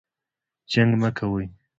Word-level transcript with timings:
جنګ 0.71 0.91
مه 1.01 1.09
کوئ 1.17 1.45